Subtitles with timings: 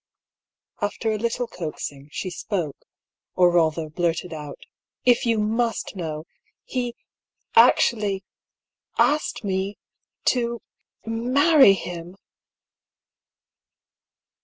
[0.81, 2.87] After a little coaxing, she spoke,
[3.35, 4.65] or rather blurted out:
[5.05, 6.23] "If you must know—
[6.63, 6.95] he
[7.55, 8.23] actually—
[8.97, 9.77] ^asked me—
[10.25, 10.59] to
[11.05, 12.17] marry him